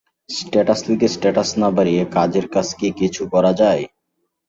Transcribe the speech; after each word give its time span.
Status 0.31 0.79
লিখে 0.87 1.07
status 1.15 1.49
না 1.61 1.69
বাড়িয়ে 1.75 2.01
কাজের 2.15 2.45
কাজ 2.53 2.67
কি 2.79 2.87
কিছু 2.99 3.21
করা 3.33 3.51
যায়? 3.61 3.83